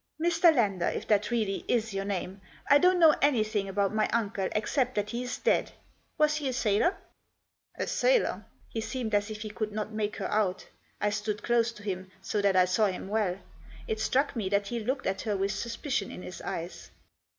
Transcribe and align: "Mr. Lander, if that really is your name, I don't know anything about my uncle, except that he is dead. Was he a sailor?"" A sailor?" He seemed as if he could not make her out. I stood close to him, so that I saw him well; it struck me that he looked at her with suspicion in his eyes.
"Mr. 0.19 0.51
Lander, 0.51 0.87
if 0.87 1.07
that 1.07 1.29
really 1.29 1.63
is 1.67 1.93
your 1.93 2.05
name, 2.05 2.41
I 2.67 2.79
don't 2.79 2.97
know 2.97 3.13
anything 3.21 3.69
about 3.69 3.93
my 3.93 4.07
uncle, 4.07 4.49
except 4.53 4.95
that 4.95 5.11
he 5.11 5.21
is 5.21 5.37
dead. 5.37 5.73
Was 6.17 6.37
he 6.37 6.49
a 6.49 6.53
sailor?"" 6.53 6.97
A 7.75 7.85
sailor?" 7.85 8.43
He 8.73 8.81
seemed 8.81 9.13
as 9.13 9.29
if 9.29 9.41
he 9.43 9.51
could 9.51 9.71
not 9.71 9.91
make 9.93 10.15
her 10.15 10.25
out. 10.31 10.65
I 10.99 11.11
stood 11.11 11.43
close 11.43 11.71
to 11.73 11.83
him, 11.83 12.09
so 12.19 12.41
that 12.41 12.55
I 12.55 12.65
saw 12.65 12.87
him 12.87 13.09
well; 13.09 13.37
it 13.87 13.99
struck 13.99 14.35
me 14.35 14.49
that 14.49 14.69
he 14.69 14.79
looked 14.79 15.05
at 15.05 15.21
her 15.21 15.37
with 15.37 15.51
suspicion 15.51 16.09
in 16.09 16.23
his 16.23 16.41
eyes. 16.41 16.89